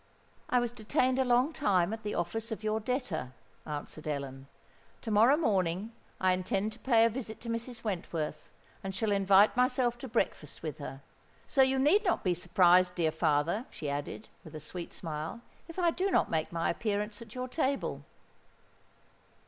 [0.49, 3.33] "I was detained a long time at the office of your debtor,"
[3.67, 4.47] answered Ellen.
[5.03, 7.83] "To morrow morning I intend to pay a visit to Mrs.
[7.83, 8.49] Wentworth,
[8.83, 11.03] and shall invite myself to breakfast with her.
[11.45, 15.77] So you need not be surprised, dear father," she added, with a sweet smile, "if
[15.77, 18.03] I do not make my appearance at your table."